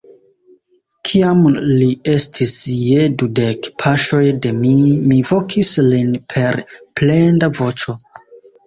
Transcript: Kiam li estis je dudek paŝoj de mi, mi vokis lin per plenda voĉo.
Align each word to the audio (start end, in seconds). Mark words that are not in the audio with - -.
Kiam 1.09 1.43
li 1.81 1.89
estis 2.13 2.55
je 2.77 3.05
dudek 3.23 3.71
paŝoj 3.85 4.25
de 4.47 4.55
mi, 4.63 4.75
mi 5.13 5.23
vokis 5.35 5.77
lin 5.93 6.19
per 6.37 6.61
plenda 6.73 7.57
voĉo. 7.63 7.99